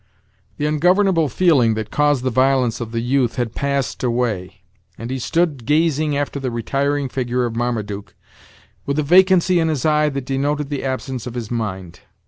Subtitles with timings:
[0.57, 4.61] The ungovernable feeling that caused the violence of the youth had passed away,
[4.97, 8.15] and he stood gazing after the retiring figure of Marmaduke,
[8.87, 11.99] with a vacancy in his eye that denoted the absence of his mind.